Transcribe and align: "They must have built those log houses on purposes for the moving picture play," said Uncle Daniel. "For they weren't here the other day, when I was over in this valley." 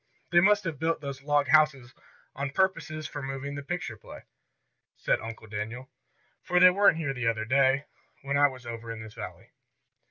"They 0.31 0.39
must 0.39 0.63
have 0.63 0.79
built 0.79 0.99
those 0.99 1.21
log 1.21 1.49
houses 1.49 1.93
on 2.35 2.49
purposes 2.49 3.05
for 3.07 3.21
the 3.21 3.27
moving 3.27 3.55
picture 3.61 3.97
play," 3.97 4.23
said 4.97 5.21
Uncle 5.21 5.45
Daniel. 5.45 5.91
"For 6.41 6.59
they 6.59 6.71
weren't 6.71 6.97
here 6.97 7.13
the 7.13 7.27
other 7.27 7.45
day, 7.45 7.85
when 8.23 8.35
I 8.35 8.47
was 8.47 8.65
over 8.65 8.91
in 8.91 9.03
this 9.03 9.13
valley." 9.13 9.51